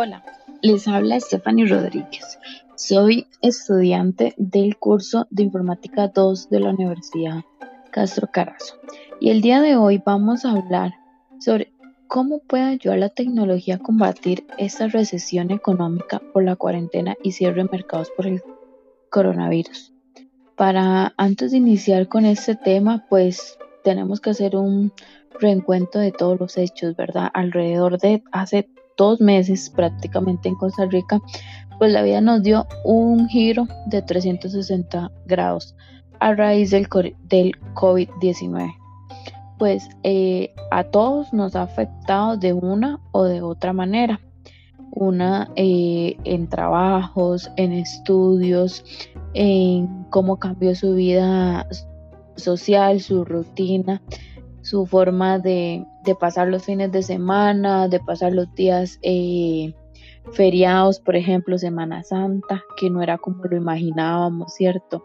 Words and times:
Hola, 0.00 0.22
les 0.62 0.86
habla 0.86 1.18
Stephanie 1.18 1.66
Rodríguez. 1.66 2.38
Soy 2.76 3.26
estudiante 3.42 4.32
del 4.36 4.76
curso 4.76 5.26
de 5.30 5.42
Informática 5.42 6.06
2 6.06 6.50
de 6.50 6.60
la 6.60 6.70
Universidad 6.70 7.40
Castro 7.90 8.28
Carazo. 8.30 8.76
Y 9.18 9.30
el 9.30 9.40
día 9.40 9.60
de 9.60 9.74
hoy 9.74 10.00
vamos 10.06 10.44
a 10.44 10.52
hablar 10.52 10.94
sobre 11.40 11.72
cómo 12.06 12.38
puede 12.38 12.62
ayudar 12.62 13.00
la 13.00 13.08
tecnología 13.08 13.74
a 13.74 13.78
combatir 13.80 14.46
esta 14.56 14.86
recesión 14.86 15.50
económica 15.50 16.22
por 16.32 16.44
la 16.44 16.54
cuarentena 16.54 17.16
y 17.24 17.32
cierre 17.32 17.64
de 17.64 17.68
mercados 17.68 18.12
por 18.16 18.28
el 18.28 18.40
coronavirus. 19.10 19.92
Para 20.54 21.12
antes 21.16 21.50
de 21.50 21.56
iniciar 21.56 22.06
con 22.06 22.24
este 22.24 22.54
tema, 22.54 23.04
pues 23.08 23.58
tenemos 23.82 24.20
que 24.20 24.30
hacer 24.30 24.54
un 24.54 24.92
reencuentro 25.40 26.00
de 26.00 26.12
todos 26.12 26.38
los 26.38 26.56
hechos, 26.56 26.94
¿verdad? 26.94 27.30
Alrededor 27.34 27.98
de 27.98 28.22
hace 28.30 28.68
dos 28.98 29.20
meses 29.20 29.70
prácticamente 29.70 30.48
en 30.48 30.56
Costa 30.56 30.84
Rica, 30.84 31.20
pues 31.78 31.92
la 31.92 32.02
vida 32.02 32.20
nos 32.20 32.42
dio 32.42 32.66
un 32.84 33.28
giro 33.28 33.66
de 33.86 34.02
360 34.02 35.10
grados 35.26 35.74
a 36.20 36.34
raíz 36.34 36.70
del, 36.70 36.88
del 37.28 37.52
COVID-19. 37.74 38.74
Pues 39.58 39.88
eh, 40.02 40.52
a 40.70 40.84
todos 40.84 41.32
nos 41.32 41.56
ha 41.56 41.62
afectado 41.62 42.36
de 42.36 42.52
una 42.52 43.00
o 43.12 43.24
de 43.24 43.40
otra 43.40 43.72
manera. 43.72 44.20
Una 44.90 45.50
eh, 45.56 46.16
en 46.24 46.48
trabajos, 46.48 47.50
en 47.56 47.72
estudios, 47.72 48.84
en 49.34 50.04
cómo 50.10 50.38
cambió 50.38 50.74
su 50.74 50.94
vida 50.94 51.66
social, 52.36 53.00
su 53.00 53.24
rutina, 53.24 54.00
su 54.62 54.86
forma 54.86 55.38
de, 55.38 55.84
pasar 56.18 56.48
los 56.48 56.64
fines 56.64 56.90
de 56.92 57.02
semana, 57.02 57.88
de 57.88 58.00
pasar 58.00 58.32
los 58.32 58.52
días 58.54 58.98
eh, 59.02 59.74
feriados, 60.32 61.00
por 61.00 61.16
ejemplo, 61.16 61.58
Semana 61.58 62.02
Santa, 62.02 62.62
que 62.76 62.90
no 62.90 63.02
era 63.02 63.18
como 63.18 63.44
lo 63.44 63.56
imaginábamos, 63.56 64.54
¿cierto? 64.54 65.04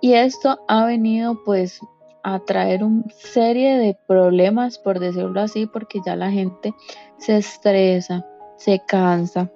Y 0.00 0.14
esto 0.14 0.58
ha 0.68 0.84
venido 0.84 1.42
pues 1.44 1.80
a 2.22 2.40
traer 2.40 2.82
una 2.82 3.04
serie 3.10 3.78
de 3.78 3.96
problemas, 4.06 4.78
por 4.78 4.98
decirlo 4.98 5.40
así, 5.40 5.66
porque 5.66 6.00
ya 6.04 6.16
la 6.16 6.30
gente 6.30 6.74
se 7.18 7.36
estresa, 7.36 8.26
se 8.56 8.80
cansa 8.86 9.50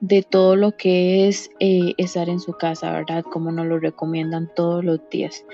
de 0.00 0.22
todo 0.22 0.56
lo 0.56 0.76
que 0.76 1.28
es 1.28 1.50
eh, 1.60 1.94
estar 1.96 2.28
en 2.28 2.40
su 2.40 2.52
casa, 2.52 2.92
¿verdad? 2.92 3.24
Como 3.24 3.50
nos 3.52 3.66
lo 3.66 3.78
recomiendan 3.78 4.50
todos 4.54 4.84
los 4.84 5.00
días. 5.10 5.44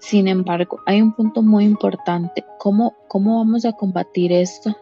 Sin 0.00 0.28
embargo, 0.28 0.80
hay 0.86 1.02
un 1.02 1.12
punto 1.12 1.42
muy 1.42 1.64
importante. 1.64 2.44
¿Cómo, 2.58 2.94
cómo 3.06 3.38
vamos 3.38 3.64
a 3.64 3.72
combatir 3.72 4.32
esta 4.32 4.76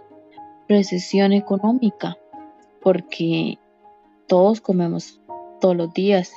recesión 0.69 1.33
económica? 1.33 2.17
Porque 2.81 3.59
todos 4.29 4.61
comemos 4.61 5.21
todos 5.61 5.77
los 5.77 5.93
días. 5.93 6.33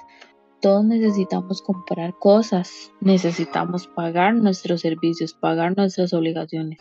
Todos 0.62 0.84
necesitamos 0.84 1.62
comprar 1.62 2.14
cosas, 2.20 2.92
necesitamos 3.02 3.88
pagar 3.88 4.36
nuestros 4.36 4.82
servicios, 4.82 5.34
pagar 5.34 5.76
nuestras 5.76 6.14
obligaciones. 6.14 6.80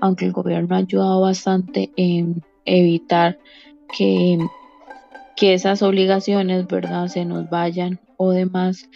Aunque 0.00 0.24
el 0.24 0.32
gobierno 0.32 0.74
ha 0.74 0.78
ayudado 0.78 1.20
bastante 1.20 1.90
en 1.96 2.42
evitar 2.64 3.38
que, 3.94 4.38
que 5.36 5.52
esas 5.52 5.82
obligaciones, 5.82 6.66
¿verdad?, 6.68 7.08
se 7.08 7.26
nos 7.26 7.50
vayan 7.50 8.00
o 8.16 8.30
demás, 8.30 8.88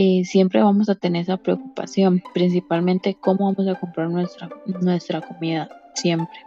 eh, 0.00 0.24
siempre 0.24 0.62
vamos 0.62 0.88
a 0.88 0.94
tener 0.94 1.22
esa 1.22 1.38
preocupación, 1.38 2.22
principalmente 2.32 3.16
cómo 3.20 3.52
vamos 3.52 3.66
a 3.66 3.80
comprar 3.80 4.08
nuestra, 4.08 4.48
nuestra 4.80 5.20
comida, 5.20 5.68
siempre. 5.94 6.38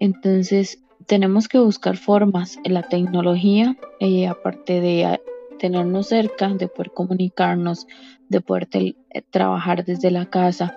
Entonces, 0.00 0.82
tenemos 1.06 1.46
que 1.46 1.60
buscar 1.60 1.96
formas 1.96 2.58
en 2.64 2.74
la 2.74 2.82
tecnología, 2.82 3.76
eh, 4.00 4.26
aparte 4.26 4.80
de 4.80 5.20
tenernos 5.60 6.08
cerca, 6.08 6.48
de 6.48 6.66
poder 6.66 6.90
comunicarnos, 6.90 7.86
de 8.30 8.40
poder 8.40 8.66
eh, 8.72 8.94
trabajar 9.30 9.84
desde 9.84 10.10
la 10.10 10.26
casa, 10.26 10.76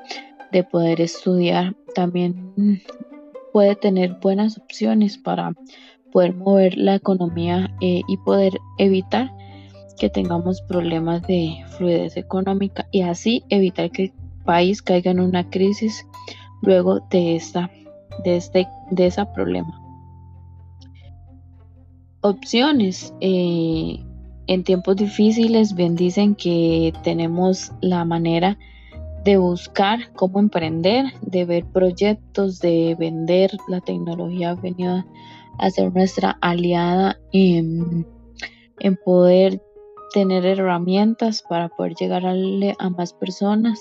de 0.51 0.63
poder 0.63 1.01
estudiar, 1.01 1.75
también 1.95 2.83
puede 3.51 3.75
tener 3.75 4.17
buenas 4.21 4.59
opciones 4.59 5.17
para 5.17 5.56
poder 6.11 6.35
mover 6.35 6.77
la 6.77 6.94
economía 6.94 7.75
y 7.79 8.17
poder 8.17 8.59
evitar 8.77 9.31
que 9.99 10.09
tengamos 10.09 10.61
problemas 10.61 11.21
de 11.23 11.63
fluidez 11.77 12.17
económica 12.17 12.87
y 12.91 13.01
así 13.01 13.43
evitar 13.49 13.91
que 13.91 14.05
el 14.05 14.13
país 14.45 14.81
caiga 14.81 15.11
en 15.11 15.19
una 15.19 15.49
crisis 15.49 16.05
luego 16.61 17.01
de 17.11 17.35
esta 17.35 17.69
de 18.23 18.38
este 18.38 18.67
de 18.91 19.07
ese 19.07 19.25
problema 19.35 19.79
opciones 22.21 23.13
eh, 23.21 23.99
en 24.47 24.63
tiempos 24.63 24.95
difíciles 24.95 25.75
bien 25.75 25.95
dicen 25.95 26.35
que 26.35 26.93
tenemos 27.03 27.71
la 27.81 28.03
manera 28.05 28.57
de 29.23 29.38
buscar 29.38 30.11
cómo 30.13 30.39
emprender, 30.39 31.05
de 31.21 31.45
ver 31.45 31.65
proyectos, 31.65 32.59
de 32.59 32.95
vender. 32.97 33.51
La 33.67 33.81
tecnología 33.81 34.51
ha 34.51 34.55
venido 34.55 35.03
a 35.57 35.69
ser 35.69 35.93
nuestra 35.93 36.38
aliada 36.41 37.19
en, 37.31 38.07
en 38.79 38.95
poder 39.05 39.61
tener 40.13 40.45
herramientas 40.45 41.43
para 41.47 41.69
poder 41.69 41.93
llegar 41.95 42.23
a, 42.25 42.89
más 42.89 43.13
personas, 43.13 43.79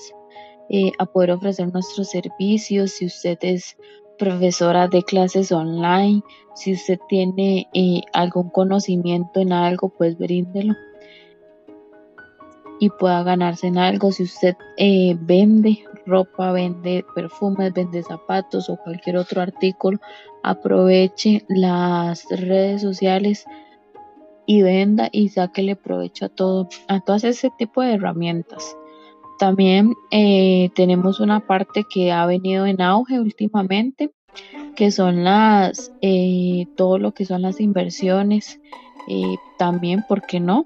eh, 0.70 0.92
a 0.98 1.06
poder 1.06 1.32
ofrecer 1.32 1.72
nuestros 1.72 2.10
servicios. 2.10 2.92
Si 2.92 3.06
usted 3.06 3.38
es 3.42 3.76
profesora 4.18 4.88
de 4.88 5.02
clases 5.02 5.52
online, 5.52 6.22
si 6.54 6.72
usted 6.72 6.98
tiene 7.08 7.68
eh, 7.72 8.00
algún 8.12 8.50
conocimiento 8.50 9.40
en 9.40 9.52
algo, 9.52 9.88
pues 9.90 10.18
bríndelo 10.18 10.74
y 12.80 12.90
pueda 12.90 13.22
ganarse 13.22 13.66
en 13.66 13.78
algo. 13.78 14.12
Si 14.12 14.24
usted 14.24 14.56
eh, 14.76 15.16
vende 15.20 15.84
ropa, 16.06 16.52
vende 16.52 17.04
perfumes, 17.14 17.72
vende 17.72 18.02
zapatos 18.02 18.68
o 18.70 18.76
cualquier 18.76 19.16
otro 19.16 19.42
artículo, 19.42 19.98
aproveche 20.42 21.44
las 21.48 22.24
redes 22.30 22.82
sociales 22.82 23.44
y 24.48 24.62
venda 24.62 25.10
y 25.12 25.28
sáquele 25.28 25.76
provecho 25.76 26.24
a 26.24 26.28
todo, 26.30 26.70
a 26.88 27.00
todas 27.00 27.22
ese 27.22 27.50
tipo 27.58 27.82
de 27.82 27.92
herramientas. 27.92 28.78
También 29.38 29.92
eh, 30.10 30.70
tenemos 30.74 31.20
una 31.20 31.46
parte 31.46 31.84
que 31.84 32.12
ha 32.12 32.24
venido 32.24 32.64
en 32.66 32.80
auge 32.80 33.20
últimamente, 33.20 34.10
que 34.74 34.90
son 34.90 35.22
las, 35.22 35.92
eh, 36.00 36.66
todo 36.78 36.98
lo 36.98 37.12
que 37.12 37.26
son 37.26 37.42
las 37.42 37.60
inversiones. 37.60 38.58
Eh, 39.06 39.36
también, 39.58 40.02
¿por 40.08 40.22
qué 40.22 40.40
no? 40.40 40.64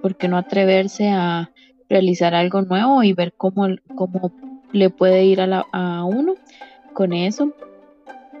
¿Por 0.00 0.14
qué 0.14 0.28
no 0.28 0.36
atreverse 0.36 1.08
a 1.08 1.50
realizar 1.88 2.36
algo 2.36 2.62
nuevo 2.62 3.02
y 3.02 3.14
ver 3.14 3.32
cómo, 3.36 3.66
cómo 3.96 4.30
le 4.70 4.90
puede 4.90 5.24
ir 5.24 5.40
a, 5.40 5.66
a 5.72 6.04
uno 6.04 6.34
con 6.94 7.12
eso? 7.12 7.52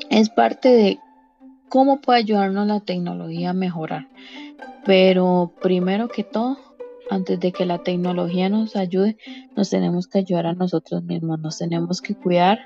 Es 0.08 0.30
parte 0.30 0.68
de 0.68 1.00
cómo 1.72 2.02
puede 2.02 2.18
ayudarnos 2.18 2.66
la 2.66 2.80
tecnología 2.80 3.50
a 3.50 3.54
mejorar. 3.54 4.06
Pero 4.84 5.54
primero 5.62 6.08
que 6.08 6.22
todo, 6.22 6.58
antes 7.08 7.40
de 7.40 7.50
que 7.50 7.64
la 7.64 7.78
tecnología 7.78 8.50
nos 8.50 8.76
ayude, 8.76 9.16
nos 9.56 9.70
tenemos 9.70 10.06
que 10.06 10.18
ayudar 10.18 10.48
a 10.48 10.52
nosotros 10.52 11.02
mismos, 11.02 11.40
nos 11.40 11.56
tenemos 11.56 12.02
que 12.02 12.14
cuidar, 12.14 12.58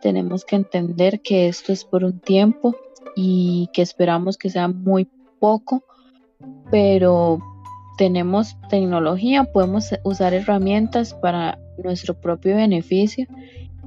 tenemos 0.00 0.44
que 0.44 0.54
entender 0.54 1.20
que 1.20 1.48
esto 1.48 1.72
es 1.72 1.84
por 1.84 2.04
un 2.04 2.20
tiempo 2.20 2.76
y 3.16 3.70
que 3.72 3.82
esperamos 3.82 4.38
que 4.38 4.50
sea 4.50 4.68
muy 4.68 5.08
poco, 5.40 5.82
pero 6.70 7.40
tenemos 7.98 8.56
tecnología, 8.68 9.42
podemos 9.42 9.92
usar 10.04 10.32
herramientas 10.32 11.12
para 11.12 11.58
nuestro 11.82 12.14
propio 12.14 12.54
beneficio 12.54 13.26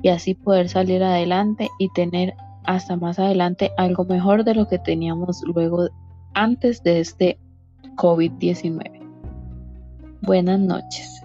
y 0.01 0.09
así 0.09 0.33
poder 0.33 0.67
salir 0.67 1.01
adelante 1.03 1.69
y 1.79 1.87
tener 1.93 2.33
hasta 2.67 2.97
más 2.97 3.17
adelante 3.17 3.71
algo 3.77 4.05
mejor 4.05 4.43
de 4.43 4.53
lo 4.53 4.67
que 4.67 4.77
teníamos 4.77 5.41
luego 5.43 5.89
antes 6.35 6.83
de 6.83 6.99
este 6.99 7.39
COVID-19. 7.95 9.01
Buenas 10.21 10.59
noches. 10.59 11.16